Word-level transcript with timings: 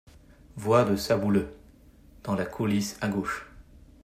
Voix 0.57 0.83
de 0.83 0.95
Sabouleux, 0.95 1.55
dans 2.23 2.33
la 2.33 2.43
coulisse 2.47 2.97
à 3.01 3.07
gauche. 3.07 3.45